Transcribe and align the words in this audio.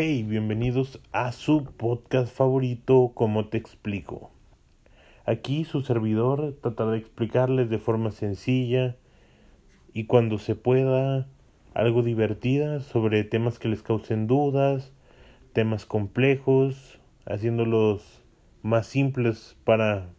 Hey, 0.00 0.22
bienvenidos 0.22 1.00
a 1.10 1.32
su 1.32 1.64
podcast 1.64 2.32
favorito, 2.32 3.10
como 3.16 3.48
te 3.48 3.58
explico. 3.58 4.30
Aquí 5.24 5.64
su 5.64 5.80
servidor 5.80 6.56
tratará 6.62 6.92
de 6.92 6.98
explicarles 6.98 7.68
de 7.68 7.80
forma 7.80 8.12
sencilla 8.12 8.94
y 9.92 10.04
cuando 10.04 10.38
se 10.38 10.54
pueda 10.54 11.26
algo 11.74 12.04
divertida 12.04 12.78
sobre 12.78 13.24
temas 13.24 13.58
que 13.58 13.66
les 13.66 13.82
causen 13.82 14.28
dudas, 14.28 14.92
temas 15.52 15.84
complejos, 15.84 17.00
haciéndolos 17.26 18.22
más 18.62 18.86
simples 18.86 19.56
para 19.64 20.10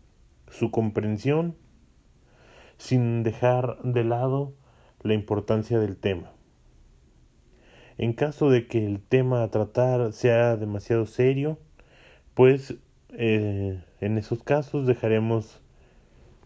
su 0.49 0.71
comprensión, 0.71 1.55
sin 2.75 3.23
dejar 3.23 3.81
de 3.83 4.03
lado 4.03 4.51
la 5.03 5.13
importancia 5.13 5.79
del 5.79 5.95
tema. 5.95 6.33
En 7.99 8.13
caso 8.13 8.49
de 8.49 8.65
que 8.65 8.85
el 8.85 9.01
tema 9.01 9.43
a 9.43 9.51
tratar 9.51 10.13
sea 10.13 10.55
demasiado 10.55 11.05
serio, 11.05 11.59
pues 12.33 12.75
eh, 13.09 13.83
en 13.99 14.17
esos 14.17 14.41
casos 14.41 14.87
dejaremos 14.87 15.59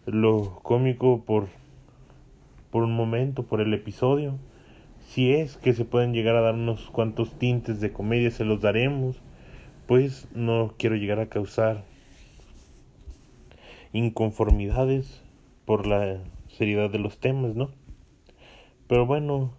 lo 0.04 0.58
cómico 0.64 1.24
por, 1.24 1.46
por 2.72 2.82
un 2.82 2.96
momento, 2.96 3.44
por 3.44 3.60
el 3.60 3.72
episodio. 3.72 4.36
Si 4.98 5.32
es 5.32 5.56
que 5.56 5.74
se 5.74 5.84
pueden 5.84 6.12
llegar 6.12 6.34
a 6.34 6.40
dar 6.40 6.54
unos 6.54 6.90
cuantos 6.90 7.38
tintes 7.38 7.80
de 7.80 7.92
comedia, 7.92 8.32
se 8.32 8.44
los 8.44 8.60
daremos. 8.60 9.22
Pues 9.86 10.26
no 10.34 10.74
quiero 10.76 10.96
llegar 10.96 11.20
a 11.20 11.28
causar 11.28 11.84
inconformidades 13.92 15.22
por 15.66 15.86
la 15.86 16.18
seriedad 16.48 16.90
de 16.90 16.98
los 16.98 17.18
temas, 17.18 17.54
¿no? 17.54 17.70
Pero 18.88 19.06
bueno, 19.06 19.52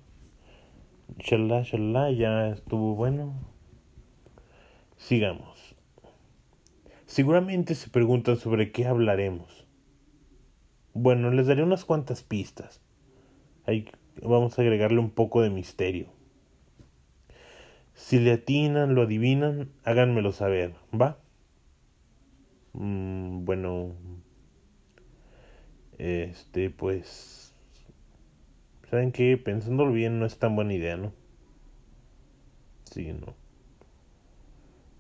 Shalá, 1.18 1.62
shalá, 1.62 2.12
ya 2.12 2.50
estuvo 2.50 2.96
bueno. 2.96 3.34
Sigamos. 4.98 5.76
Seguramente 7.06 7.76
se 7.76 7.90
preguntan 7.90 8.38
sobre 8.38 8.72
qué 8.72 8.88
hablaremos. 8.88 9.66
Bueno, 10.94 11.32
les 11.32 11.48
daré 11.48 11.64
unas 11.64 11.86
cuantas 11.86 12.24
pistas. 12.24 12.82
Ahí 13.66 13.90
vamos 14.22 14.58
a 14.58 14.62
agregarle 14.62 15.00
un 15.00 15.12
poco 15.12 15.42
de 15.42 15.50
misterio. 15.50 16.08
Si 17.94 18.20
le 18.20 18.34
atinan, 18.34 18.96
lo 18.96 19.04
adivinan, 19.04 19.72
háganmelo 19.84 20.32
saber, 20.32 20.76
¿va? 20.94 21.18
Mm, 22.74 23.46
bueno, 23.46 23.96
este, 25.98 26.70
pues 26.70 27.55
¿Saben 28.90 29.12
qué? 29.12 29.38
Pensándolo 29.38 29.92
bien 29.92 30.18
no 30.20 30.26
es 30.26 30.40
tan 30.40 30.56
buena 30.56 30.74
idea, 30.74 30.96
¿no? 30.98 31.14
Sí, 32.92 33.14
no. 33.14 33.36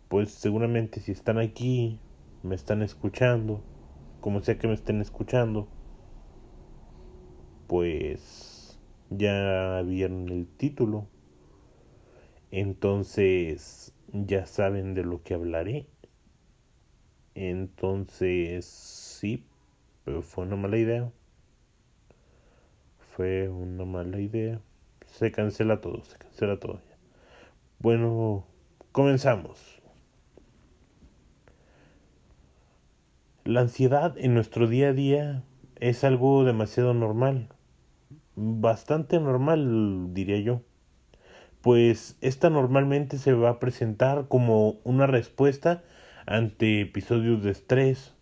Pues 0.08 0.31
seguramente 0.31 1.00
si 1.00 1.11
están 1.11 1.38
aquí, 1.38 2.02
me 2.41 2.56
están 2.56 2.81
escuchando, 2.81 3.67
como 4.19 4.41
sea 4.41 4.58
que 4.58 4.67
me 4.67 4.73
estén 4.73 5.00
escuchando, 5.00 5.69
pues 7.67 8.80
ya 9.09 9.81
vieron 9.86 10.30
el 10.30 10.47
título. 10.58 11.09
Entonces 12.52 13.94
ya 14.08 14.45
saben 14.47 14.94
de 14.95 15.03
lo 15.03 15.22
que 15.23 15.33
hablaré. 15.36 15.89
Entonces 17.36 18.66
sí, 18.66 19.45
pero 20.03 20.22
fue 20.23 20.45
una 20.45 20.56
mala 20.56 20.78
idea 20.78 21.11
fue 23.16 23.48
una 23.48 23.86
mala 23.86 24.20
idea. 24.20 24.60
Se 25.06 25.32
cancela 25.32 25.80
todo, 25.80 26.04
se 26.04 26.18
cancela 26.18 26.60
todo. 26.60 26.82
Bueno, 27.80 28.46
comenzamos. 28.92 29.82
La 33.46 33.62
ansiedad 33.62 34.18
en 34.18 34.34
nuestro 34.34 34.68
día 34.68 34.90
a 34.90 34.94
día 34.94 35.44
es 35.80 36.04
algo 36.04 36.44
demasiado 36.44 36.94
normal. 36.94 37.48
Bastante 38.36 39.18
normal, 39.22 40.14
diría 40.14 40.40
yo. 40.42 40.62
Pues 41.62 42.18
esta 42.20 42.50
normalmente 42.50 43.18
se 43.18 43.31
va 43.31 43.50
a 43.50 43.59
presentar 43.59 44.28
como 44.28 44.81
una 44.84 45.08
respuesta 45.08 45.84
ante 46.25 46.81
episodios 46.81 47.44
de 47.44 47.52
estrés, 47.52 48.14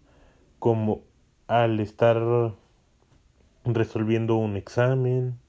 como 0.60 1.02
al 1.48 1.80
estar 1.80 2.54
resolviendo 3.66 4.36
un 4.36 4.58
examen, 4.58 5.40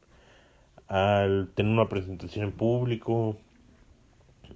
al 0.89 1.51
tener 1.55 1.73
una 1.73 1.89
presentación 1.89 2.47
en 2.47 2.53
público, 2.53 3.37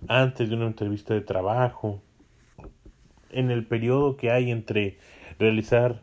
antes 0.09 0.49
de 0.49 0.55
una 0.55 0.67
entrevista 0.67 1.15
de 1.15 1.21
trabajo, 1.21 2.01
en 3.31 3.51
el 3.51 3.67
periodo 3.67 4.17
que 4.17 4.31
hay 4.31 4.51
entre 4.51 4.99
realizar 5.39 6.03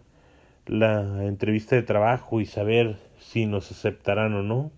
la 0.66 1.26
entrevista 1.26 1.76
de 1.76 1.84
trabajo 1.84 2.42
y 2.42 2.46
saber 2.46 2.98
si 3.20 3.46
nos 3.46 3.72
aceptarán 3.72 4.34
o 4.34 4.44
no, 4.44 4.72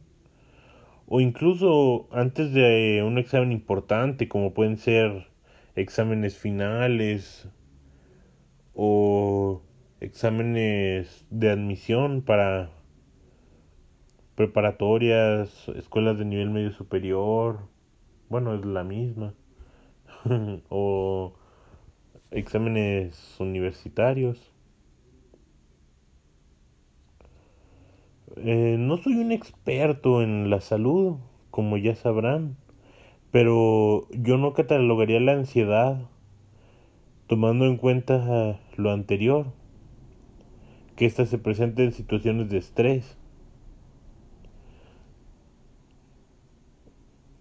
o 1.08 1.22
incluso 1.22 2.08
antes 2.12 2.54
de 2.54 3.04
un 3.06 3.18
examen 3.18 3.52
importante 3.52 4.28
como 4.28 4.54
pueden 4.54 4.78
ser 4.78 5.28
exámenes 5.76 6.38
finales 6.38 7.48
o 8.74 9.62
exámenes 10.00 11.26
de 11.30 11.50
admisión 11.50 12.22
para 12.22 12.70
preparatorias, 14.36 15.68
escuelas 15.70 16.20
de 16.20 16.26
nivel 16.26 16.52
medio 16.52 16.72
superior, 16.72 17.60
bueno, 18.30 18.54
es 18.54 18.64
la 18.66 18.84
misma, 18.84 19.34
o 20.70 21.34
exámenes 22.30 23.36
universitarios. 23.40 24.54
Eh, 28.36 28.76
no 28.78 28.98
soy 28.98 29.16
un 29.16 29.32
experto 29.32 30.22
en 30.22 30.52
la 30.52 30.62
salud, 30.62 31.18
como 31.50 31.78
ya 31.78 31.96
sabrán, 31.96 32.58
pero 33.32 34.08
yo 34.12 34.38
no 34.38 34.54
catalogaría 34.54 35.20
la 35.20 35.34
ansiedad 35.34 35.98
tomando 37.26 37.66
en 37.66 37.78
cuenta 37.78 38.60
lo 38.76 38.92
anterior 38.92 39.57
que 40.98 41.06
ésta 41.06 41.26
se 41.26 41.38
presenta 41.38 41.84
en 41.84 41.94
situaciones 41.94 42.50
de 42.50 42.58
estrés. 42.58 43.18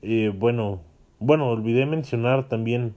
Eh, 0.02 0.30
bueno, 0.36 0.82
bueno, 1.18 1.48
olvidé 1.48 1.86
mencionar 1.86 2.48
también, 2.48 2.94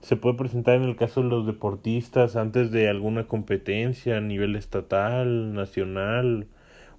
se 0.00 0.16
puede 0.16 0.36
presentar 0.36 0.76
en 0.76 0.84
el 0.84 0.96
caso 0.96 1.22
de 1.22 1.28
los 1.28 1.46
deportistas 1.46 2.36
antes 2.36 2.72
de 2.72 2.88
alguna 2.88 3.26
competencia 3.26 4.16
a 4.16 4.20
nivel 4.22 4.56
estatal, 4.56 5.52
nacional, 5.52 6.48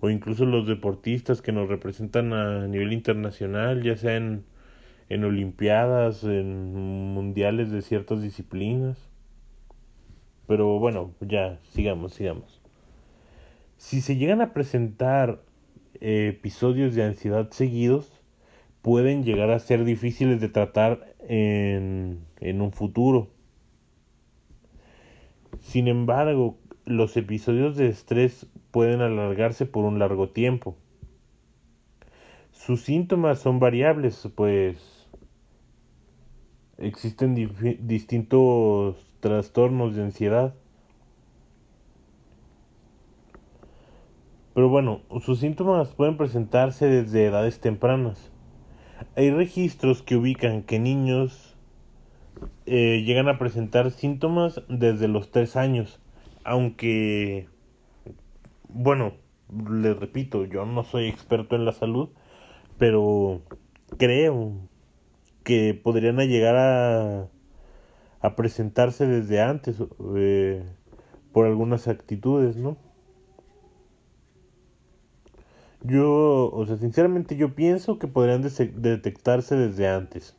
o 0.02 0.09
incluso 0.12 0.46
los 0.46 0.68
deportistas 0.68 1.41
que 1.41 1.52
nos 1.52 1.68
representan 1.68 2.31
a 2.34 2.68
nivel 2.68 2.94
internacional, 2.94 3.81
ya 3.84 3.97
sea 3.97 4.18
en, 4.18 4.46
en 5.09 5.24
olimpiadas, 5.24 6.24
en 6.24 6.74
mundiales 7.14 7.72
de 7.72 7.81
ciertas 7.81 8.22
disciplinas. 8.22 9.09
Pero 10.47 10.80
bueno, 10.80 11.16
ya, 11.22 11.59
sigamos, 11.72 12.14
sigamos. 12.14 12.59
Si 13.79 14.01
se 14.01 14.17
llegan 14.17 14.41
a 14.41 14.53
presentar 14.53 15.41
eh, 16.01 16.34
episodios 16.38 16.95
de 16.95 17.03
ansiedad 17.03 17.50
seguidos, 17.50 18.12
pueden 18.81 19.23
llegar 19.23 19.51
a 19.51 19.59
ser 19.59 19.85
difíciles 19.85 20.41
de 20.41 20.50
tratar 20.50 21.16
en, 21.22 22.19
en 22.41 22.62
un 22.62 22.73
futuro. 22.73 23.29
Sin 25.62 25.88
embargo, 25.88 26.57
los 26.84 27.16
episodios 27.16 27.78
de 27.78 27.88
estrés 27.88 28.47
pueden 28.72 29.00
alargarse 29.00 29.66
por 29.66 29.85
un 29.85 29.97
largo 29.97 30.29
tiempo. 30.29 30.75
Sus 32.51 32.81
síntomas 32.81 33.40
son 33.40 33.61
variables, 33.61 34.28
pues 34.35 35.07
existen 36.78 37.34
distintos 37.79 39.09
trastornos 39.22 39.96
de 39.96 40.03
ansiedad. 40.03 40.53
Pero 44.59 44.67
bueno, 44.67 45.00
sus 45.22 45.40
síntomas 45.40 45.94
pueden 45.96 46.17
presentarse 46.17 46.85
desde 46.88 47.28
edades 47.28 47.61
tempranas. 47.61 48.29
Hay 49.16 49.32
registros 49.32 50.02
que 50.02 50.17
ubican 50.17 50.64
que 50.64 50.79
niños 50.79 51.56
eh, 52.66 53.02
llegan 53.06 53.29
a 53.29 53.40
presentar 53.40 53.90
síntomas 53.90 54.61
desde 54.67 55.08
los 55.08 55.32
3 55.32 55.56
años, 55.56 56.02
aunque, 56.44 57.47
bueno, 58.67 59.14
les 59.72 59.97
repito, 59.97 60.44
yo 60.44 60.66
no 60.66 60.84
soy 60.84 61.08
experto 61.08 61.55
en 61.55 61.64
la 61.64 61.72
salud, 61.72 62.09
pero 62.78 63.41
creo 63.97 64.55
que 65.46 65.73
podrían 65.73 66.17
llegar 66.17 66.58
a, 66.58 67.29
a 68.20 68.35
presentarse 68.35 69.08
desde 69.08 69.41
antes 69.41 69.82
eh, 70.17 70.66
por 71.32 71.46
algunas 71.46 71.88
actitudes, 71.88 72.58
¿no? 72.58 72.89
Yo, 75.81 76.52
o 76.52 76.66
sea, 76.66 76.78
sinceramente 76.78 77.37
yo 77.37 77.55
pienso 77.55 77.99
que 77.99 78.08
podrían 78.08 78.41
detectarse 78.41 79.55
desde 79.55 79.87
antes. 79.87 80.35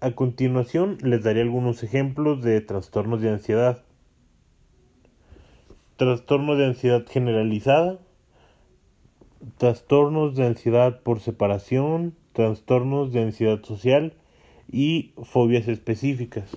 A 0.00 0.12
continuación 0.12 0.98
les 1.02 1.24
daré 1.24 1.40
algunos 1.40 1.82
ejemplos 1.82 2.42
de 2.42 2.60
trastornos 2.60 3.20
de 3.20 3.30
ansiedad. 3.30 3.82
Trastorno 5.96 6.54
de 6.54 6.66
ansiedad 6.66 7.04
generalizada, 7.08 7.98
trastornos 9.56 10.36
de 10.36 10.46
ansiedad 10.46 11.00
por 11.02 11.20
separación, 11.20 12.14
trastornos 12.32 13.12
de 13.12 13.22
ansiedad 13.22 13.62
social 13.64 14.12
y 14.70 15.14
fobias 15.24 15.66
específicas. 15.68 16.56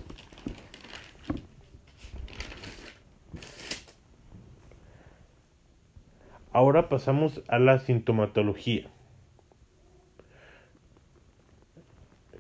Ahora 6.60 6.90
pasamos 6.90 7.42
a 7.48 7.58
la 7.58 7.80
sintomatología. 7.80 8.90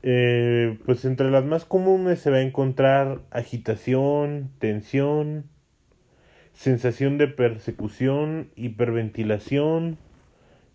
Eh, 0.03 0.77
pues 0.85 1.05
entre 1.05 1.31
las 1.31 1.45
más 1.45 1.63
comunes 1.63 2.19
se 2.19 2.29
va 2.29 2.35
a 2.35 2.41
encontrar 2.41 3.21
agitación, 3.31 4.51
tensión, 4.59 5.45
sensación 6.51 7.17
de 7.17 7.29
persecución, 7.29 8.49
hiperventilación, 8.57 9.97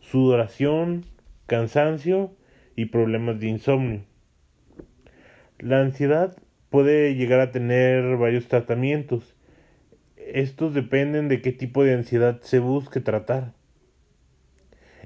sudoración, 0.01 1.05
cansancio 1.47 2.33
y 2.77 2.87
problemas 2.87 3.41
de 3.41 3.49
insomnio. 3.49 4.05
La 5.59 5.83
ansiedad 5.83 6.35
puede 6.71 7.15
llegar 7.15 7.41
a 7.41 7.51
tener 7.51 8.17
varios 8.17 8.49
tratamientos. 8.49 9.34
Estos 10.33 10.75
dependen 10.75 11.29
de 11.29 11.43
qué 11.43 11.53
tipo 11.53 11.85
de 11.85 11.95
ansiedad 11.95 12.41
se 12.41 12.59
busque 12.59 13.01
tratar. 13.01 13.53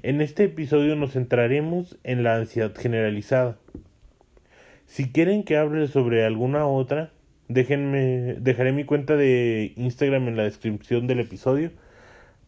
En 0.01 0.21
este 0.21 0.45
episodio 0.45 0.95
nos 0.95 1.13
centraremos 1.13 1.99
en 2.03 2.23
la 2.23 2.35
ansiedad 2.35 2.73
generalizada. 2.73 3.57
Si 4.85 5.11
quieren 5.11 5.43
que 5.43 5.57
hable 5.57 5.87
sobre 5.87 6.25
alguna 6.25 6.65
otra, 6.65 7.11
déjenme, 7.49 8.35
dejaré 8.39 8.71
mi 8.71 8.85
cuenta 8.85 9.17
de 9.17 9.73
Instagram 9.75 10.29
en 10.29 10.37
la 10.37 10.43
descripción 10.43 11.05
del 11.05 11.19
episodio 11.19 11.71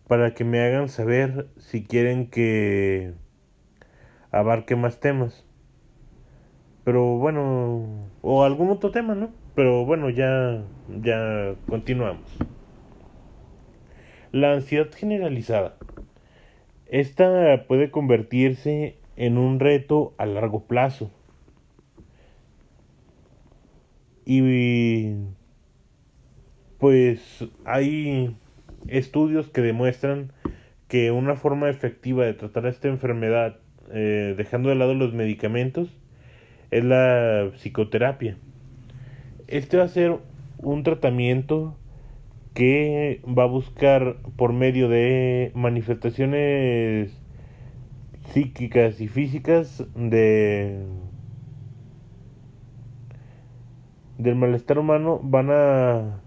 para 0.08 0.34
que 0.34 0.46
me 0.46 0.62
hagan 0.62 0.88
saber 0.88 1.48
si 1.58 1.84
quieren 1.84 2.28
que 2.28 3.14
abarque 4.32 4.76
más 4.76 5.00
temas. 5.00 5.46
Pero 6.86 7.18
bueno, 7.18 8.10
o 8.22 8.44
algún 8.44 8.70
otro 8.70 8.92
tema, 8.92 9.14
¿no? 9.14 9.30
Pero 9.56 9.86
bueno, 9.86 10.10
ya 10.10 10.64
ya 11.02 11.56
continuamos. 11.68 12.38
La 14.32 14.54
ansiedad 14.54 14.90
generalizada. 14.94 15.78
Esta 16.88 17.66
puede 17.68 17.92
convertirse 17.92 18.98
en 19.16 19.38
un 19.38 19.60
reto 19.60 20.14
a 20.18 20.26
largo 20.26 20.66
plazo 20.66 21.12
y 24.26 25.14
pues 26.78 27.46
hay 27.66 28.36
estudios 28.88 29.50
que 29.50 29.62
demuestran 29.62 30.32
que 30.88 31.12
una 31.12 31.36
forma 31.36 31.70
efectiva 31.70 32.26
de 32.26 32.34
tratar 32.34 32.66
esta 32.66 32.88
enfermedad, 32.88 33.58
eh, 33.92 34.34
dejando 34.38 34.70
de 34.70 34.76
lado 34.76 34.94
los 34.94 35.14
medicamentos, 35.14 35.90
es 36.72 36.84
la 36.84 37.52
psicoterapia. 37.56 38.38
Este 39.48 39.78
va 39.78 39.84
a 39.84 39.90
ser 39.90 40.18
un 40.60 40.84
tratamiento 40.84 41.78
que 42.54 43.22
va 43.26 43.44
a 43.44 43.48
buscar 43.48 44.18
por 44.36 44.54
medio 44.54 44.90
de 44.90 45.52
manifestaciones 45.56 47.12
psíquicas 48.34 49.02
y 49.02 49.08
físicas 49.08 49.86
de 49.96 50.86
del 54.18 54.36
malestar 54.36 54.78
humano 54.78 55.20
van 55.24 55.50
a 55.52 56.22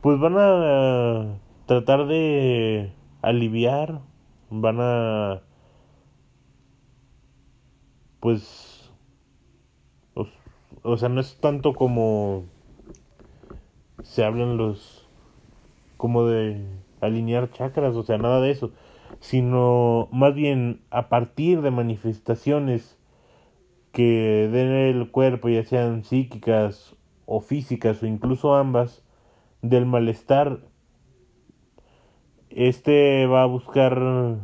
pues 0.00 0.18
van 0.18 0.36
a 0.38 1.38
tratar 1.66 2.06
de 2.06 2.92
aliviar 3.22 4.00
van 4.48 4.78
a 4.80 5.42
pues 8.20 8.90
o, 10.14 10.26
o, 10.82 10.96
sea 10.96 11.08
no 11.08 11.20
es 11.20 11.38
tanto 11.40 11.74
como 11.74 12.44
se 14.02 14.24
hablan 14.24 14.56
los 14.56 15.08
como 15.96 16.24
de 16.26 16.64
alinear 17.00 17.50
chakras 17.50 17.94
o 17.96 18.02
sea 18.02 18.18
nada 18.18 18.40
de 18.40 18.50
eso 18.50 18.70
sino 19.18 20.08
más 20.12 20.34
bien 20.34 20.82
a 20.90 21.08
partir 21.08 21.62
de 21.62 21.70
manifestaciones 21.70 22.98
que 23.92 24.48
den 24.52 24.70
el 24.70 25.10
cuerpo, 25.10 25.48
ya 25.48 25.64
sean 25.64 26.04
psíquicas 26.04 26.96
o 27.26 27.40
físicas 27.40 28.02
o 28.02 28.06
incluso 28.06 28.54
ambas, 28.54 29.04
del 29.62 29.84
malestar, 29.86 30.60
este 32.50 33.26
va 33.26 33.42
a 33.42 33.46
buscar 33.46 34.38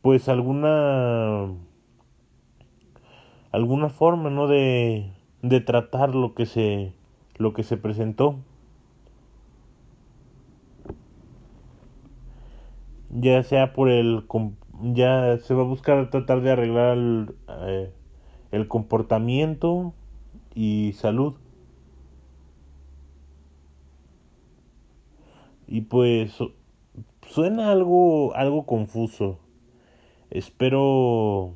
pues 0.00 0.28
alguna 0.28 1.52
alguna 3.52 3.88
forma 3.90 4.30
no 4.30 4.48
de, 4.48 5.12
de 5.42 5.60
tratar 5.60 6.14
lo 6.14 6.34
que 6.34 6.46
se 6.46 6.92
lo 7.36 7.52
que 7.52 7.62
se 7.62 7.76
presentó 7.76 8.38
ya 13.12 13.42
sea 13.42 13.72
por 13.72 13.90
el 13.90 14.24
ya 14.94 15.38
se 15.38 15.54
va 15.54 15.62
a 15.62 15.66
buscar 15.66 16.10
tratar 16.10 16.40
de 16.40 16.50
arreglar 16.50 16.96
el, 16.96 17.34
eh, 17.48 17.92
el 18.50 18.68
comportamiento 18.68 19.94
y 20.54 20.92
salud. 20.94 21.34
Y 25.68 25.82
pues 25.82 26.36
suena 27.28 27.70
algo 27.70 28.34
algo 28.34 28.66
confuso. 28.66 29.38
Espero 30.30 31.54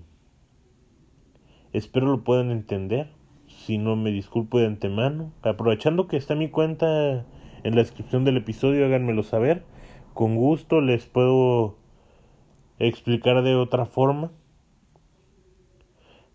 espero 1.73 2.07
lo 2.09 2.25
puedan 2.25 2.51
entender. 2.51 3.16
Si 3.67 3.79
no 3.79 3.97
me 3.97 4.13
disculpo 4.13 4.61
de 4.61 4.67
antemano. 4.67 5.33
Aprovechando 5.43 6.07
que 6.07 6.17
está 6.17 6.37
mi 6.37 6.49
cuenta 6.49 7.27
en 7.65 7.75
la 7.75 7.83
descripción 7.83 8.25
del 8.25 8.37
episodio, 8.37 8.87
háganmelo 8.87 9.25
saber. 9.25 9.65
Con 10.15 10.37
gusto 10.37 10.81
les 10.81 11.07
puedo 11.07 11.77
explicar 12.79 13.43
de 13.43 13.57
otra 13.57 13.85
forma. 13.85 14.31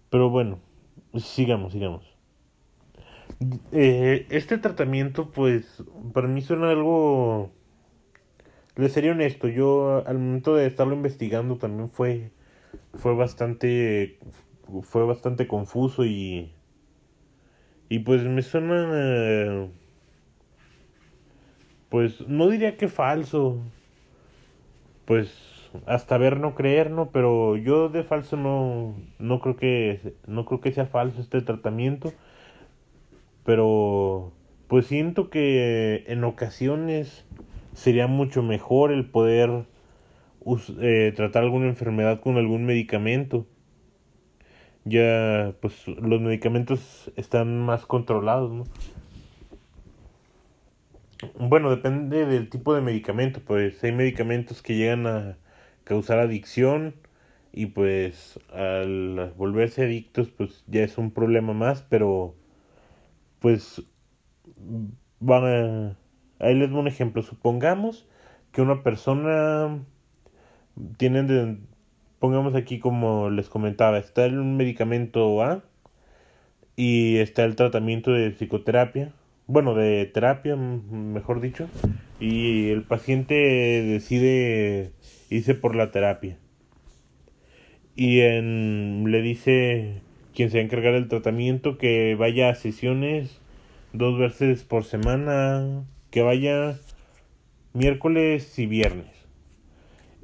Pero 0.10 0.30
bueno, 0.30 0.60
sigamos, 1.16 1.72
sigamos. 1.72 2.04
Eh, 3.72 4.28
este 4.30 4.58
tratamiento, 4.58 5.32
pues, 5.32 5.86
para 6.12 6.28
mí 6.28 6.42
suena 6.42 6.70
algo... 6.70 7.50
Les 8.76 8.92
sería 8.92 9.14
honesto, 9.14 9.48
yo 9.48 10.04
al 10.06 10.20
momento 10.20 10.56
de 10.56 10.68
estarlo 10.68 10.96
investigando 10.96 11.56
también 11.56 11.90
fue, 11.90 12.32
fue 12.96 13.16
bastante, 13.16 14.20
fue 14.82 15.06
bastante 15.06 15.48
confuso 15.48 16.06
y, 16.06 16.54
y 17.92 18.00
pues 18.00 18.24
me 18.24 18.42
suena, 18.42 19.68
pues 21.90 22.26
no 22.26 22.48
diría 22.48 22.78
que 22.78 22.88
falso, 22.88 23.58
pues 25.04 25.30
hasta 25.86 26.18
ver 26.18 26.40
no 26.40 26.56
creer, 26.56 26.90
¿no? 26.90 27.10
Pero 27.12 27.58
yo 27.58 27.90
de 27.90 28.04
falso 28.04 28.38
no, 28.38 28.96
no 29.20 29.42
creo 29.42 29.58
que, 29.58 30.14
no 30.26 30.46
creo 30.46 30.62
que 30.62 30.72
sea 30.72 30.86
falso 30.86 31.20
este 31.20 31.42
tratamiento. 31.42 32.14
Pero 33.44 34.32
pues 34.70 34.86
siento 34.88 35.30
que 35.30 36.06
en 36.08 36.24
ocasiones 36.24 37.26
sería 37.74 38.08
mucho 38.08 38.42
mejor 38.42 38.94
el 38.94 39.06
poder 39.06 39.66
eh, 40.80 41.12
tratar 41.14 41.44
alguna 41.44 41.68
enfermedad 41.68 42.22
con 42.22 42.38
algún 42.38 42.64
medicamento. 42.64 43.46
Ya, 44.84 45.54
pues 45.62 45.88
los 45.88 46.22
medicamentos 46.22 47.12
están 47.16 47.60
más 47.64 47.86
controlados, 47.86 48.52
¿no? 48.52 48.64
Bueno, 51.38 51.70
depende 51.70 52.26
del 52.26 52.50
tipo 52.50 52.74
de 52.74 52.82
medicamento, 52.82 53.42
pues 53.46 53.84
hay 53.84 53.92
medicamentos 53.92 54.62
que 54.64 54.76
llegan 54.76 55.06
a 55.06 55.38
causar 55.84 56.18
adicción 56.20 56.96
y 57.54 57.68
pues 57.68 58.40
al 58.52 59.34
volverse 59.38 59.84
adictos 59.84 60.30
pues 60.30 60.64
ya 60.68 60.84
es 60.84 60.98
un 60.98 61.12
problema 61.12 61.54
más, 61.54 61.84
pero 61.84 62.36
pues 63.40 63.84
van 65.20 65.46
a... 65.46 65.98
Ahí 66.40 66.56
les 66.56 66.70
doy 66.72 66.80
un 66.80 66.88
ejemplo. 66.88 67.22
Supongamos 67.22 68.08
que 68.52 68.62
una 68.62 68.84
persona 68.84 69.84
tiene, 70.98 71.60
pongamos 72.22 72.56
aquí 72.56 72.80
como 72.80 73.32
les 73.32 73.50
comentaba, 73.50 73.98
está 73.98 74.26
el 74.26 74.36
medicamento 74.36 75.44
A 75.44 75.64
y 76.76 77.18
está 77.18 77.44
el 77.44 77.56
tratamiento 77.56 78.12
de 78.12 78.30
psicoterapia, 78.32 79.12
bueno, 79.48 79.74
de 79.76 80.06
terapia, 80.06 80.56
mejor 80.56 81.42
dicho, 81.42 81.68
y 82.20 82.70
el 82.70 82.84
paciente 82.84 83.34
decide 83.36 84.92
hice 85.32 85.56
por 85.56 85.76
la 85.76 85.92
terapia. 85.92 86.38
y 87.96 88.22
le 88.22 89.22
dice 89.22 90.02
quien 90.34 90.50
se 90.50 90.58
va 90.58 90.62
a 90.62 90.66
encargar 90.66 90.94
del 90.94 91.08
tratamiento 91.10 91.78
que 91.78 92.16
vaya 92.16 92.50
a 92.50 92.56
sesiones 92.56 93.42
dos 93.94 94.18
veces 94.20 94.64
por 94.64 94.84
semana, 94.86 95.86
que 96.12 96.22
vaya 96.22 96.78
miércoles 97.74 98.58
y 98.60 98.66
viernes. 98.68 99.21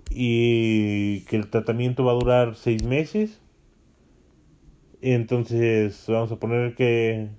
Y 0.10 1.22
que 1.22 1.36
el 1.36 1.50
tratamiento 1.50 2.06
va 2.06 2.14
a 2.14 2.16
durar 2.16 2.56
seis 2.56 2.84
meses. 2.84 3.42
Entonces 5.02 6.06
vamos 6.08 6.32
a 6.32 6.38
poner 6.38 6.76
que... 6.76 7.30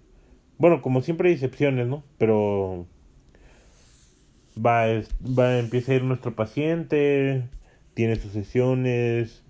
Bueno, 0.59 0.83
como 0.83 1.03
siempre 1.03 1.29
hay 1.29 1.35
excepciones, 1.35 1.87
¿no? 1.87 2.03
Pero 2.19 2.87
va, 4.57 4.87
va, 5.23 5.59
empieza 5.59 5.93
a 5.93 5.95
ir 5.97 6.05
nuestro 6.05 6.35
paciente, 6.35 7.45
tiene 7.95 8.17
sus 8.17 8.33
sesiones, 8.33 9.45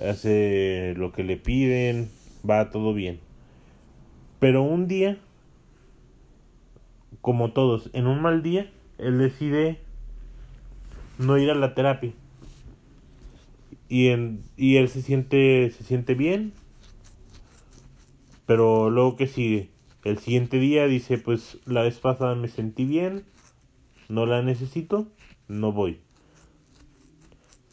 hace 0.00 0.94
lo 0.96 1.12
que 1.12 1.24
le 1.24 1.36
piden, 1.36 2.10
va 2.48 2.70
todo 2.70 2.94
bien. 2.94 3.20
Pero 4.38 4.62
un 4.62 4.86
día, 4.86 5.18
como 7.20 7.52
todos, 7.52 7.90
en 7.92 8.06
un 8.06 8.20
mal 8.20 8.42
día, 8.42 8.70
él 8.98 9.18
decide 9.18 9.80
no 11.18 11.38
ir 11.38 11.50
a 11.50 11.54
la 11.54 11.74
terapia. 11.74 12.12
Y, 13.88 14.08
en, 14.08 14.42
y 14.56 14.76
él 14.76 14.88
se 14.88 15.02
siente, 15.02 15.70
se 15.70 15.84
siente 15.84 16.14
bien. 16.14 16.52
Pero 18.46 18.90
luego 18.90 19.16
que 19.16 19.26
sigue, 19.26 19.70
el 20.04 20.18
siguiente 20.18 20.58
día 20.58 20.86
dice, 20.86 21.18
pues 21.18 21.58
la 21.66 21.82
vez 21.82 21.98
pasada 21.98 22.36
me 22.36 22.48
sentí 22.48 22.84
bien, 22.84 23.24
no 24.08 24.24
la 24.24 24.40
necesito, 24.42 25.08
no 25.48 25.72
voy. 25.72 26.00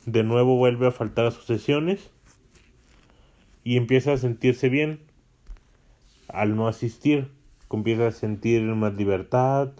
De 0.08 0.24
nuevo 0.24 0.58
vuelve 0.58 0.88
a 0.88 0.92
faltar 0.92 1.28
a 1.28 1.32
sus 1.32 1.46
sesiones 1.46 2.10
y 3.64 3.78
empieza 3.78 4.14
a 4.14 4.18
sentirse 4.18 4.70
bien 4.70 5.00
al 6.28 6.56
no 6.56 6.68
asistir. 6.68 7.30
Empieza 7.70 8.08
a 8.08 8.12
sentir 8.12 8.62
más 8.62 8.94
libertad, 8.94 9.72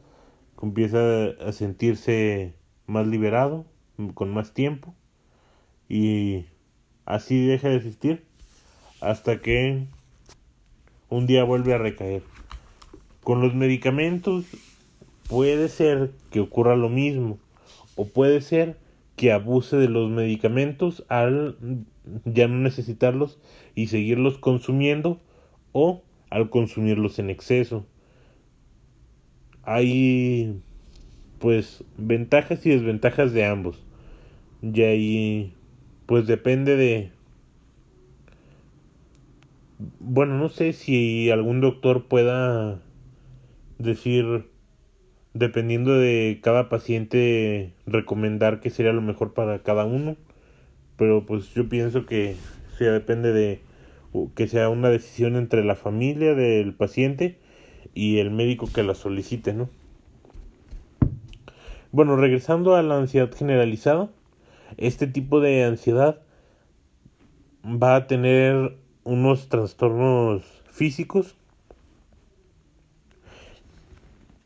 empieza 0.62 1.26
a 1.26 1.52
sentirse 1.52 2.56
más 2.88 3.06
liberado, 3.06 3.68
con 4.16 4.34
más 4.34 4.54
tiempo 4.54 4.96
y 5.90 6.46
así 7.06 7.46
deja 7.46 7.70
de 7.70 7.78
asistir 7.78 8.24
hasta 9.02 9.42
que 9.42 9.86
un 11.10 11.28
día 11.28 11.44
vuelve 11.44 11.74
a 11.74 11.78
recaer. 11.78 12.24
Con 13.24 13.42
los 13.42 13.54
medicamentos 13.54 14.46
puede 15.30 15.70
ser 15.70 16.12
que 16.32 16.40
ocurra 16.40 16.76
lo 16.76 16.90
mismo 16.90 17.38
o 17.96 18.08
puede 18.08 18.42
ser 18.42 18.78
que 19.16 19.32
abuse 19.32 19.78
de 19.78 19.90
los 19.90 20.10
medicamentos 20.10 21.06
al 21.08 21.58
ya 22.26 22.48
no 22.48 22.58
necesitarlos 22.58 23.40
y 23.76 23.88
seguirlos 23.88 24.38
consumiendo 24.38 25.22
o 25.72 26.04
al 26.30 26.50
consumirlos 26.50 27.20
en 27.20 27.30
exceso. 27.30 27.86
Hay 29.64 30.62
pues 31.40 31.84
ventajas 31.98 32.66
y 32.66 32.70
desventajas 32.70 33.34
de 33.34 33.46
ambos. 33.46 33.84
Y 34.62 34.82
ahí 34.82 35.54
pues 36.14 36.28
depende 36.28 36.76
de 36.76 37.10
bueno, 40.00 40.38
no 40.38 40.48
sé 40.48 40.72
si 40.74 41.32
algún 41.32 41.60
doctor 41.60 42.06
pueda 42.06 42.84
decir 43.80 44.46
dependiendo 45.34 45.98
de 45.98 46.40
cada 46.44 46.70
paciente 46.70 47.74
recomendar 47.88 48.60
qué 48.60 48.70
sería 48.70 48.94
lo 48.94 49.02
mejor 49.02 49.34
para 49.34 49.64
cada 49.64 49.86
uno 49.86 50.16
pero 50.98 51.26
pues 51.26 51.52
yo 51.56 51.68
pienso 51.68 52.06
que 52.06 52.36
sea 52.78 52.92
depende 52.92 53.34
de 53.34 53.62
que 54.36 54.48
sea 54.48 54.70
una 54.70 54.90
decisión 54.90 55.36
entre 55.36 55.66
la 55.66 55.74
familia 55.74 56.36
del 56.36 56.76
paciente 56.76 57.40
y 57.96 58.20
el 58.20 58.30
médico 58.30 58.70
que 58.72 58.84
la 58.84 58.94
solicite 58.94 59.52
no 59.54 59.68
bueno 61.92 62.16
regresando 62.18 62.76
a 62.76 62.84
la 62.84 63.00
ansiedad 63.00 63.32
generalizada 63.36 64.12
este 64.78 65.08
tipo 65.08 65.40
de 65.40 65.64
ansiedad 65.64 66.22
va 67.64 67.96
a 67.96 68.08
tener 68.08 68.78
unos 69.04 69.50
trastornos 69.50 70.44
físicos 70.66 71.36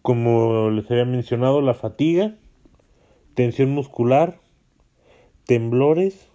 como 0.08 0.70
les 0.70 0.90
había 0.90 1.04
mencionado, 1.04 1.60
la 1.60 1.74
fatiga, 1.74 2.34
tensión 3.34 3.72
muscular, 3.72 4.40
temblores, 5.46 6.30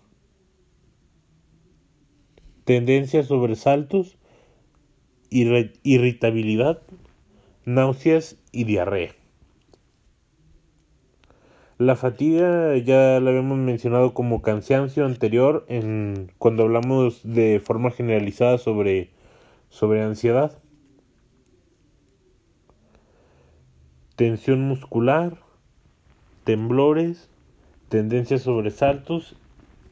tendencia 2.65 3.21
a 3.21 3.23
sobresaltos, 3.23 4.19
irritabilidad, 5.31 6.83
náuseas 7.65 8.37
y 8.53 8.65
diarrea. 8.65 9.15
La 11.83 11.97
fatiga 11.97 12.77
ya 12.77 13.19
la 13.19 13.31
habíamos 13.31 13.59
mencionado 13.59 14.15
como 14.15 14.41
cansancio 14.41 15.05
anterior 15.05 15.65
en 15.67 16.31
cuando 16.39 16.63
hablamos 16.63 17.23
de 17.25 17.59
forma 17.59 17.91
generalizada 17.91 18.57
sobre, 18.59 19.11
sobre 19.69 20.01
ansiedad. 20.01 20.63
tensión 24.15 24.61
muscular, 24.61 25.39
temblores, 26.45 27.29
tendencias 27.89 28.43
sobresaltos, 28.43 29.35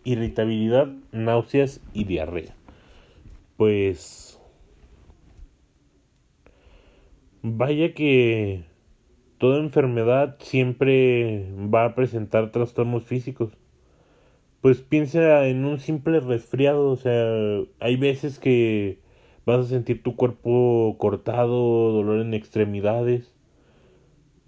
irritabilidad, 0.05 0.87
náuseas 1.11 1.81
y 1.93 2.05
diarrea. 2.05 2.55
Pues 3.57 4.39
vaya 7.43 7.93
que 7.93 8.70
toda 9.41 9.59
enfermedad 9.59 10.37
siempre 10.39 11.53
va 11.53 11.85
a 11.87 11.95
presentar 11.97 12.53
trastornos 12.53 13.05
físicos. 13.05 13.59
Pues 14.61 14.81
piensa 14.83 15.47
en 15.49 15.65
un 15.65 15.81
simple 15.81 16.21
resfriado, 16.21 16.91
o 16.91 16.97
sea, 16.97 17.35
hay 17.81 17.97
veces 17.97 18.39
que 18.39 19.01
vas 19.47 19.67
a 19.67 19.69
sentir 19.69 20.03
tu 20.05 20.15
cuerpo 20.15 20.97
cortado, 20.99 21.91
dolor 21.93 22.21
en 22.21 22.35
extremidades 22.35 23.35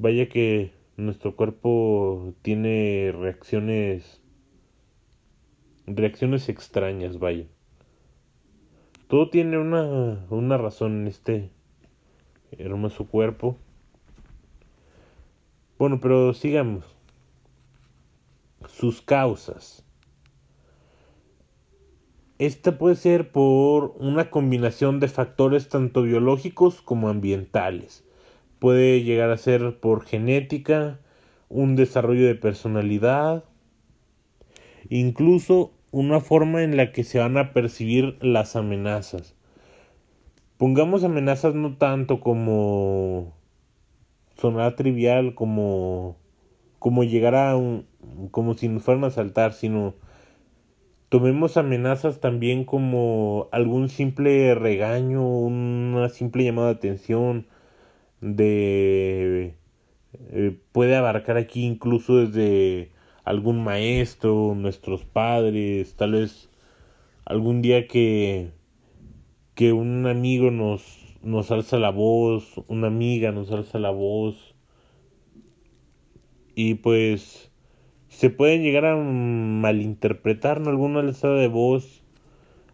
Vaya 0.02 0.28
que 0.28 0.72
nuestro 0.96 1.36
cuerpo 1.36 2.34
tiene 2.42 3.12
reacciones 3.16 4.20
reacciones 5.86 6.48
extrañas, 6.48 7.20
vaya. 7.20 7.46
Todo 9.06 9.30
tiene 9.30 9.58
una, 9.58 10.26
una 10.28 10.58
razón 10.58 11.02
en 11.02 11.06
este 11.06 11.50
hermoso 12.58 13.06
cuerpo. 13.06 13.58
Bueno, 15.82 15.98
pero 15.98 16.32
sigamos. 16.32 16.84
Sus 18.68 19.02
causas. 19.02 19.84
Esta 22.38 22.78
puede 22.78 22.94
ser 22.94 23.32
por 23.32 23.96
una 23.98 24.30
combinación 24.30 25.00
de 25.00 25.08
factores 25.08 25.68
tanto 25.68 26.02
biológicos 26.02 26.82
como 26.82 27.08
ambientales 27.08 28.04
puede 28.60 29.02
llegar 29.02 29.30
a 29.30 29.36
ser 29.38 29.80
por 29.80 30.04
genética, 30.04 31.00
un 31.48 31.74
desarrollo 31.74 32.28
de 32.28 32.36
personalidad, 32.36 33.42
incluso 34.88 35.72
una 35.90 36.20
forma 36.20 36.62
en 36.62 36.76
la 36.76 36.92
que 36.92 37.02
se 37.02 37.18
van 37.18 37.36
a 37.38 37.52
percibir 37.52 38.18
las 38.20 38.54
amenazas. 38.54 39.34
Pongamos 40.58 41.02
amenazas 41.02 41.56
no 41.56 41.76
tanto 41.76 42.20
como 42.20 43.41
sonar 44.36 44.76
trivial 44.76 45.34
como 45.34 46.16
como 46.78 47.04
llegar 47.04 47.34
a 47.34 47.56
un 47.56 47.86
como 48.30 48.54
si 48.54 48.68
nos 48.68 48.82
fueran 48.82 49.04
a 49.04 49.10
saltar, 49.10 49.52
sino 49.52 49.94
tomemos 51.08 51.56
amenazas 51.56 52.20
también 52.20 52.64
como 52.64 53.48
algún 53.52 53.88
simple 53.88 54.54
regaño, 54.54 55.22
una 55.22 56.08
simple 56.08 56.44
llamada 56.44 56.68
de 56.68 56.74
atención, 56.74 57.46
de 58.20 59.54
eh, 60.30 60.56
puede 60.72 60.96
abarcar 60.96 61.36
aquí 61.36 61.64
incluso 61.64 62.16
desde 62.16 62.90
algún 63.24 63.62
maestro, 63.62 64.54
nuestros 64.56 65.04
padres, 65.04 65.94
tal 65.96 66.12
vez 66.12 66.50
algún 67.24 67.62
día 67.62 67.86
que 67.86 68.50
que 69.54 69.72
un 69.72 70.06
amigo 70.06 70.50
nos 70.50 71.01
nos 71.22 71.50
alza 71.50 71.78
la 71.78 71.90
voz, 71.90 72.60
una 72.68 72.88
amiga 72.88 73.32
nos 73.32 73.50
alza 73.50 73.78
la 73.78 73.90
voz. 73.90 74.54
Y 76.54 76.74
pues 76.74 77.50
se 78.08 78.30
pueden 78.30 78.62
llegar 78.62 78.84
a 78.84 78.96
malinterpretar 78.96 80.58
en 80.58 80.68
alguna 80.68 81.00
alzada 81.00 81.36
de 81.36 81.48
voz. 81.48 82.02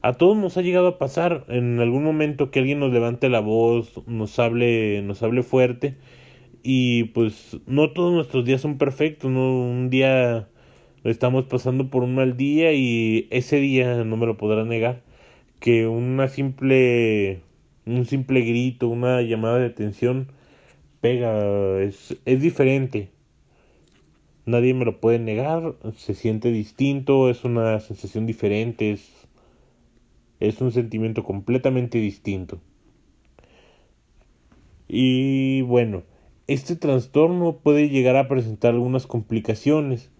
A 0.03 0.15
todos 0.15 0.37
nos 0.37 0.57
ha 0.57 0.63
llegado 0.63 0.89
a 0.89 0.99
pasar 0.99 1.45
en 1.49 1.81
algún 1.81 2.05
momento 2.05 2.51
que 2.51 2.61
alguien 2.61 2.81
nos 2.81 2.93
levante 2.93 3.29
la 3.29 3.41
voz, 3.41 4.03
nos 4.07 4.39
hable, 4.39 5.03
nos 5.03 5.23
hable 5.23 5.43
fuerte. 5.43 5.97
Y 6.63 7.05
pues 7.05 7.59
no 7.67 7.93
todos 7.93 8.13
nuestros 8.13 8.45
días 8.45 8.61
son 8.61 8.79
perfectos, 8.79 9.31
no 9.31 9.63
un 9.63 9.91
día 9.91 10.49
estamos 11.05 11.45
pasando 11.47 11.91
por 11.91 12.03
un 12.03 12.15
mal 12.15 12.37
día 12.37 12.73
y 12.73 13.29
ese 13.31 13.57
día 13.61 14.05
no 14.05 14.17
me 14.17 14.27
lo 14.27 14.37
podrá 14.37 14.65
negar 14.65 15.03
que 15.61 15.87
una 15.87 16.29
simple 16.29 17.43
un 17.89 18.07
simple 18.07 18.41
grito, 18.43 18.89
una 18.89 19.23
llamada 19.23 19.59
de 19.59 19.67
atención 19.67 20.29
pega, 21.01 21.81
es, 21.81 22.17
es 22.25 22.41
diferente. 22.41 23.11
Nadie 24.47 24.75
me 24.75 24.85
lo 24.85 25.01
puede 25.01 25.19
negar, 25.19 25.75
se 25.97 26.15
siente 26.15 26.51
distinto, 26.51 27.29
es 27.29 27.45
una 27.45 27.81
sensación 27.81 28.27
diferente, 28.27 28.93
es, 28.93 29.11
es 30.41 30.61
un 30.61 30.73
sentimiento 30.73 31.23
completamente 31.23 31.99
distinto. 31.99 32.61
Y 34.89 35.61
bueno, 35.63 36.03
este 36.47 36.77
trastorno 36.77 37.59
puede 37.59 37.91
llegar 37.91 38.17
a 38.17 38.27
presentar 38.27 38.73
algunas 38.73 39.07
complicaciones, 39.07 40.11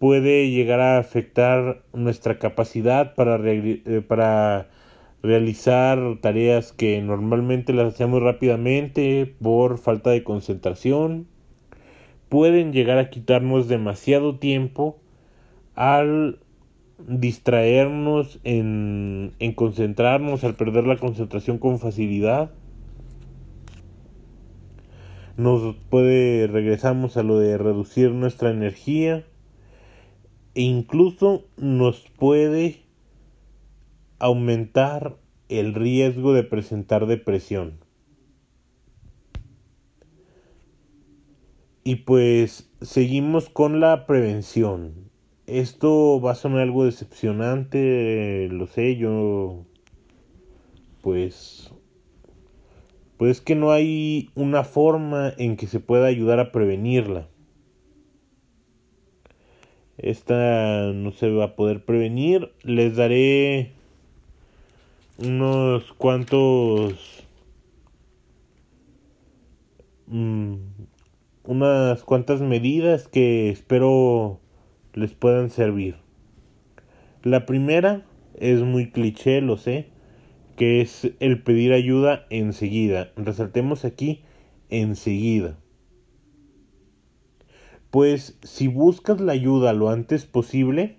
puede 0.00 0.50
llegar 0.50 0.80
a 0.80 0.98
afectar 0.98 1.84
nuestra 1.92 2.40
capacidad 2.40 3.14
para, 3.14 3.38
eh, 3.44 4.02
para 4.06 4.68
realizar 5.22 6.18
tareas 6.20 6.72
que 6.72 7.00
normalmente 7.00 7.72
las 7.72 7.94
hacemos 7.94 8.22
rápidamente 8.22 9.34
por 9.40 9.78
falta 9.78 10.10
de 10.10 10.24
concentración, 10.24 11.28
pueden 12.28 12.72
llegar 12.72 12.98
a 12.98 13.10
quitarnos 13.10 13.68
demasiado 13.68 14.38
tiempo 14.38 14.98
al 15.74 16.40
distraernos 17.06 18.40
en, 18.44 19.32
en 19.38 19.52
concentrarnos, 19.52 20.44
al 20.44 20.54
perder 20.54 20.86
la 20.86 20.96
concentración 20.96 21.58
con 21.58 21.78
facilidad. 21.78 22.50
Nos 25.36 25.76
puede, 25.88 26.46
regresamos 26.46 27.16
a 27.16 27.22
lo 27.22 27.38
de 27.38 27.58
reducir 27.58 28.10
nuestra 28.10 28.50
energía 28.50 29.24
e 30.54 30.62
incluso 30.62 31.44
nos 31.56 32.04
puede 32.18 32.81
aumentar 34.22 35.16
el 35.48 35.74
riesgo 35.74 36.32
de 36.32 36.44
presentar 36.44 37.06
depresión. 37.06 37.80
Y 41.82 41.96
pues 41.96 42.70
seguimos 42.80 43.50
con 43.50 43.80
la 43.80 44.06
prevención. 44.06 45.10
Esto 45.48 46.20
va 46.20 46.32
a 46.32 46.36
sonar 46.36 46.60
algo 46.60 46.84
decepcionante, 46.84 48.48
lo 48.52 48.68
sé, 48.68 48.96
yo 48.96 49.66
pues 51.00 51.72
pues 53.16 53.40
que 53.40 53.56
no 53.56 53.72
hay 53.72 54.30
una 54.36 54.62
forma 54.62 55.32
en 55.36 55.56
que 55.56 55.66
se 55.66 55.80
pueda 55.80 56.06
ayudar 56.06 56.38
a 56.38 56.52
prevenirla. 56.52 57.28
Esta 59.98 60.92
no 60.92 61.10
se 61.10 61.28
va 61.30 61.44
a 61.44 61.56
poder 61.56 61.84
prevenir. 61.84 62.52
Les 62.62 62.94
daré 62.94 63.72
unos 65.24 65.92
cuantos 65.92 67.24
mm, 70.08 70.54
unas 71.44 72.02
cuantas 72.02 72.40
medidas 72.40 73.06
que 73.06 73.50
espero 73.50 74.40
les 74.94 75.12
puedan 75.14 75.50
servir. 75.50 75.96
La 77.22 77.46
primera 77.46 78.04
es 78.34 78.62
muy 78.62 78.90
cliché, 78.90 79.40
lo 79.40 79.56
sé, 79.56 79.90
que 80.56 80.80
es 80.80 81.12
el 81.20 81.42
pedir 81.42 81.72
ayuda 81.72 82.26
enseguida. 82.30 83.12
Resaltemos 83.16 83.84
aquí 83.84 84.22
enseguida. 84.70 85.58
Pues 87.90 88.38
si 88.42 88.66
buscas 88.66 89.20
la 89.20 89.32
ayuda 89.32 89.72
lo 89.72 89.90
antes 89.90 90.26
posible, 90.26 90.96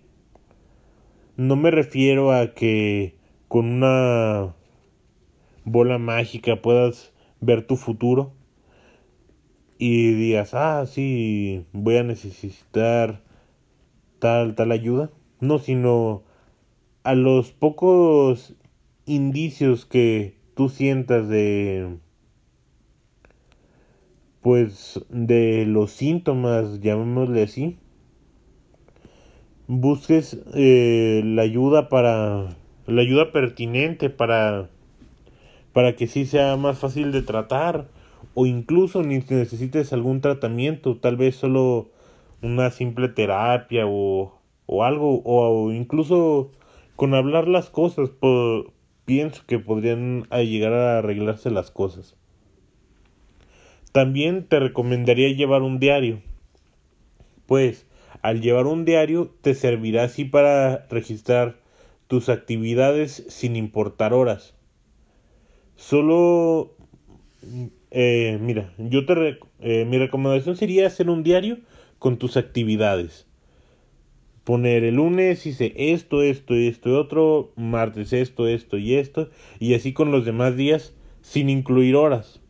no 1.35 1.55
me 1.55 1.71
refiero 1.71 2.31
a 2.31 2.53
que 2.53 3.22
con 3.53 3.67
una 3.67 4.55
bola 5.63 5.99
mágica 5.99 6.59
puedas 6.63 7.13
ver 7.39 7.67
tu 7.67 7.75
futuro 7.75 8.33
y 9.77 10.11
digas, 10.13 10.55
ah, 10.55 10.87
sí, 10.87 11.63
voy 11.71 11.97
a 11.97 12.03
necesitar 12.03 13.21
tal, 14.17 14.55
tal 14.55 14.71
ayuda. 14.71 15.11
No, 15.39 15.59
sino 15.59 16.23
a 17.03 17.13
los 17.13 17.51
pocos 17.51 18.55
indicios 19.05 19.85
que 19.85 20.35
tú 20.55 20.69
sientas 20.69 21.27
de 21.27 21.99
pues 24.41 24.99
de 25.09 25.67
los 25.67 25.91
síntomas 25.91 26.79
llamémosle 26.79 27.43
así 27.43 27.77
busques 29.67 30.39
eh, 30.55 31.21
la 31.23 31.43
ayuda 31.43 31.87
para 31.87 32.57
la 32.87 33.01
ayuda 33.01 33.31
pertinente 33.31 34.09
para 34.09 34.69
para 35.73 35.95
que 35.95 36.07
sí 36.07 36.25
sea 36.25 36.55
más 36.55 36.77
fácil 36.77 37.11
de 37.11 37.23
tratar 37.23 37.87
o 38.35 38.45
incluso 38.45 39.03
ni 39.03 39.17
necesites 39.17 39.91
algún 39.91 40.21
tratamiento, 40.21 40.97
tal 40.97 41.17
vez 41.17 41.35
solo 41.35 41.89
una 42.41 42.69
simple 42.71 43.09
terapia 43.09 43.85
o, 43.87 44.39
o 44.65 44.83
algo 44.83 45.21
o, 45.25 45.71
incluso 45.71 46.51
con 46.95 47.13
hablar 47.15 47.47
las 47.47 47.69
cosas 47.69 48.11
pienso 49.05 49.43
que 49.47 49.59
podrían 49.59 50.23
llegar 50.29 50.73
a 50.73 50.99
arreglarse 50.99 51.49
las 51.49 51.71
cosas. 51.71 52.15
También 53.91 54.47
te 54.47 54.59
recomendaría 54.59 55.35
llevar 55.35 55.61
un 55.61 55.79
diario, 55.79 56.21
pues 57.45 57.85
al 58.21 58.41
llevar 58.41 58.67
un 58.67 58.85
diario 58.85 59.31
te 59.41 59.53
servirá 59.53 60.03
así 60.03 60.25
para 60.25 60.87
registrar 60.89 61.62
tus 62.13 62.29
actividades 62.29 63.25
sin 63.27 63.55
importar 63.55 64.13
horas. 64.13 64.53
Solo, 65.75 66.75
eh, 67.89 68.37
mira, 68.39 68.71
yo 68.77 69.07
te, 69.07 69.39
eh, 69.61 69.85
mi 69.85 69.97
recomendación 69.97 70.55
sería 70.55 70.85
hacer 70.85 71.09
un 71.09 71.23
diario 71.23 71.57
con 71.97 72.19
tus 72.19 72.37
actividades. 72.37 73.25
Poner 74.43 74.83
el 74.83 74.97
lunes 74.97 75.47
hice 75.47 75.73
esto, 75.75 76.21
esto, 76.21 76.53
esto 76.53 76.89
y 76.89 76.93
otro, 76.93 77.51
martes 77.55 78.13
esto, 78.13 78.47
esto 78.47 78.77
y 78.77 78.93
esto, 78.93 79.31
y 79.57 79.73
así 79.73 79.91
con 79.91 80.11
los 80.11 80.23
demás 80.23 80.55
días 80.55 80.93
sin 81.21 81.49
incluir 81.49 81.95
horas. 81.95 82.41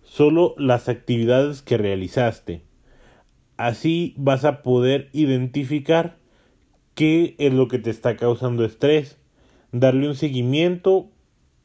Solo 0.00 0.54
las 0.56 0.88
actividades 0.88 1.60
que 1.60 1.76
realizaste. 1.76 2.62
Así 3.58 4.14
vas 4.16 4.46
a 4.46 4.62
poder 4.62 5.10
identificar 5.12 6.21
qué 6.94 7.34
es 7.38 7.52
lo 7.52 7.68
que 7.68 7.78
te 7.78 7.90
está 7.90 8.16
causando 8.16 8.64
estrés, 8.64 9.18
darle 9.72 10.08
un 10.08 10.14
seguimiento 10.14 11.08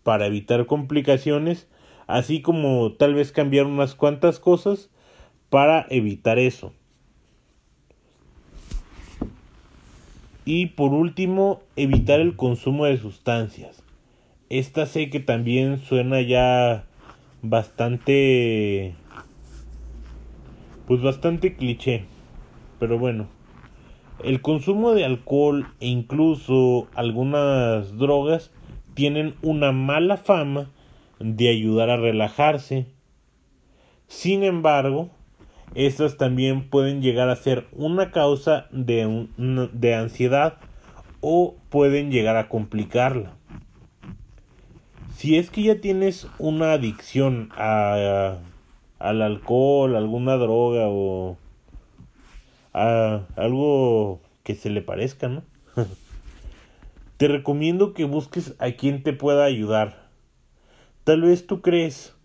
para 0.04 0.28
evitar 0.28 0.66
complicaciones, 0.66 1.68
así 2.08 2.42
como 2.42 2.94
tal 2.94 3.14
vez 3.14 3.32
cambiar 3.32 3.66
unas 3.66 3.96
cuantas 3.96 4.40
cosas 4.40 4.90
para 5.50 5.86
evitar 5.90 6.40
eso. 6.40 6.74
Y 10.46 10.68
por 10.68 10.94
último, 10.94 11.62
evitar 11.76 12.22
el 12.22 12.38
consumo 12.38 12.86
de 12.86 12.98
sustancias. 12.98 13.84
Esta 14.50 14.86
sé 14.86 15.10
que 15.10 15.20
también 15.20 15.80
suena 15.80 16.22
ya 16.22 16.86
bastante 17.42 18.96
pues 20.88 21.02
bastante 21.02 21.56
cliché. 21.56 22.06
Pero 22.80 22.98
bueno, 22.98 23.28
el 24.24 24.42
consumo 24.42 24.94
de 24.94 25.06
alcohol 25.06 25.68
e 25.80 25.88
incluso 25.88 26.88
algunas 26.96 27.98
drogas 27.98 28.52
tienen 28.94 29.36
una 29.42 29.72
mala 29.72 30.18
fama 30.18 30.72
de 31.20 31.50
ayudar 31.50 31.90
a 31.90 31.98
relajarse. 31.98 32.88
Sin 34.08 34.44
embargo, 34.44 35.10
estas 35.76 36.18
también 36.18 36.70
pueden 36.70 37.02
llegar 37.02 37.30
a 37.30 37.36
ser 37.36 37.68
una 37.72 38.12
causa 38.12 38.68
de, 38.72 39.28
de 39.38 39.96
ansiedad 39.96 40.58
o 41.22 41.56
pueden 41.70 42.12
llegar 42.12 42.38
a 42.38 42.50
complicarla. 42.50 43.34
Si 45.16 45.38
es 45.38 45.50
que 45.50 45.64
ya 45.64 45.82
tienes 45.82 46.28
una 46.38 46.74
adicción 46.74 47.50
a, 47.56 48.38
al 49.00 49.22
alcohol, 49.22 49.96
alguna 49.96 50.38
droga 50.38 50.88
o 50.88 51.38
algo 53.36 54.22
que 54.44 54.56
se 54.56 54.70
le 54.70 54.82
parezca, 54.82 55.28
¿no? 55.28 55.44
te 57.18 57.28
recomiendo 57.28 57.94
que 57.94 58.06
busques 58.06 58.56
a 58.60 58.72
quien 58.72 59.04
te 59.04 59.14
pueda 59.14 59.44
ayudar. 59.44 60.08
Tal 61.04 61.22
vez 61.22 61.48
tú 61.48 61.62
crees 61.62 62.16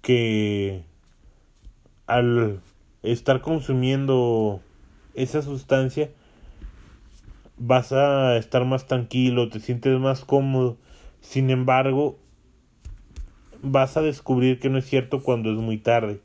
que 0.00 0.84
al 2.06 2.60
estar 3.02 3.40
consumiendo 3.40 4.60
esa 5.14 5.42
sustancia 5.42 6.10
vas 7.56 7.92
a 7.92 8.36
estar 8.36 8.64
más 8.64 8.86
tranquilo, 8.86 9.48
te 9.48 9.60
sientes 9.60 9.98
más 10.00 10.24
cómodo. 10.24 10.76
Sin 11.20 11.50
embargo, 11.50 12.18
vas 13.62 13.96
a 13.96 14.02
descubrir 14.02 14.58
que 14.58 14.70
no 14.70 14.78
es 14.78 14.86
cierto 14.86 15.22
cuando 15.22 15.52
es 15.52 15.58
muy 15.58 15.78
tarde. 15.78 16.20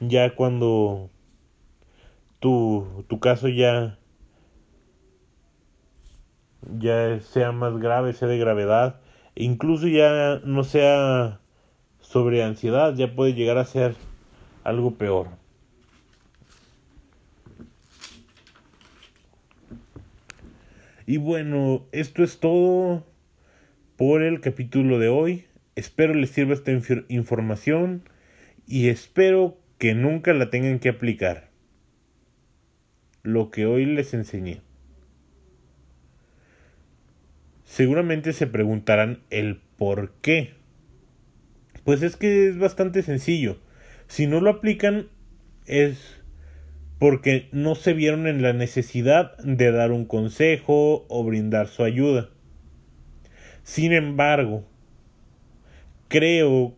Ya 0.00 0.34
cuando 0.34 1.10
tu, 2.40 3.04
tu 3.08 3.20
caso 3.20 3.48
ya, 3.48 3.98
ya 6.78 7.20
sea 7.20 7.52
más 7.52 7.78
grave, 7.78 8.12
sea 8.12 8.28
de 8.28 8.38
gravedad, 8.38 9.00
e 9.36 9.44
incluso 9.44 9.86
ya 9.86 10.40
no 10.44 10.64
sea 10.64 11.40
sobre 12.00 12.42
ansiedad, 12.42 12.94
ya 12.94 13.14
puede 13.14 13.34
llegar 13.34 13.58
a 13.58 13.64
ser 13.64 13.94
algo 14.64 14.94
peor. 14.94 15.28
Y 21.06 21.16
bueno, 21.16 21.86
esto 21.92 22.22
es 22.22 22.38
todo 22.38 23.04
por 23.96 24.22
el 24.22 24.40
capítulo 24.40 24.98
de 24.98 25.08
hoy. 25.08 25.44
Espero 25.74 26.14
les 26.14 26.30
sirva 26.30 26.54
esta 26.54 26.70
información 27.08 28.08
y 28.66 28.88
espero 28.88 29.58
que 29.78 29.94
nunca 29.94 30.32
la 30.32 30.50
tengan 30.50 30.78
que 30.78 30.88
aplicar. 30.88 31.49
Lo 33.22 33.50
que 33.50 33.66
hoy 33.66 33.86
les 33.86 34.14
enseñé. 34.14 34.62
Seguramente 37.64 38.32
se 38.32 38.46
preguntarán 38.46 39.22
el 39.30 39.60
por 39.76 40.12
qué. 40.20 40.54
Pues 41.84 42.02
es 42.02 42.16
que 42.16 42.48
es 42.48 42.58
bastante 42.58 43.02
sencillo. 43.02 43.58
Si 44.08 44.26
no 44.26 44.40
lo 44.40 44.50
aplican 44.50 45.08
es 45.66 46.20
porque 46.98 47.48
no 47.52 47.76
se 47.76 47.94
vieron 47.94 48.26
en 48.26 48.42
la 48.42 48.52
necesidad 48.52 49.36
de 49.38 49.72
dar 49.72 49.90
un 49.90 50.04
consejo 50.04 51.06
o 51.08 51.24
brindar 51.24 51.68
su 51.68 51.82
ayuda. 51.84 52.28
Sin 53.62 53.92
embargo, 53.92 54.66
creo 56.08 56.76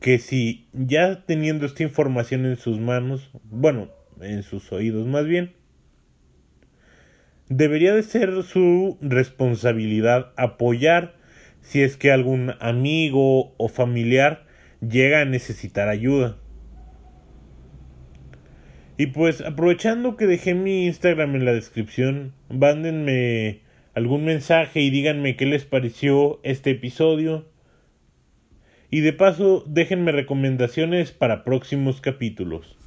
que 0.00 0.18
si 0.18 0.66
ya 0.72 1.24
teniendo 1.24 1.64
esta 1.64 1.82
información 1.82 2.44
en 2.44 2.56
sus 2.56 2.80
manos, 2.80 3.30
bueno, 3.44 3.88
en 4.22 4.42
sus 4.42 4.72
oídos 4.72 5.06
más 5.06 5.26
bien, 5.26 5.52
debería 7.48 7.94
de 7.94 8.02
ser 8.02 8.42
su 8.42 8.96
responsabilidad 9.00 10.32
apoyar 10.36 11.16
si 11.60 11.82
es 11.82 11.96
que 11.96 12.10
algún 12.12 12.54
amigo 12.60 13.54
o 13.58 13.68
familiar 13.68 14.46
llega 14.80 15.20
a 15.20 15.24
necesitar 15.24 15.88
ayuda. 15.88 16.38
Y 18.96 19.06
pues 19.06 19.40
aprovechando 19.40 20.16
que 20.16 20.26
dejé 20.26 20.54
mi 20.54 20.86
Instagram 20.86 21.34
en 21.34 21.44
la 21.44 21.54
descripción, 21.54 22.34
mándenme 22.50 23.60
algún 23.94 24.24
mensaje 24.24 24.80
y 24.80 24.90
díganme 24.90 25.36
qué 25.36 25.46
les 25.46 25.64
pareció 25.64 26.40
este 26.42 26.70
episodio. 26.70 27.48
Y 28.90 29.00
de 29.00 29.12
paso, 29.12 29.64
déjenme 29.66 30.12
recomendaciones 30.12 31.12
para 31.12 31.44
próximos 31.44 32.00
capítulos. 32.00 32.79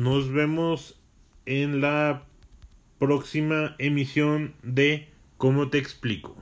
Nos 0.00 0.32
vemos 0.32 0.98
en 1.44 1.80
la 1.80 2.24
próxima 2.98 3.76
emisión 3.78 4.54
de 4.62 5.08
¿Cómo 5.36 5.68
te 5.68 5.78
explico? 5.78 6.41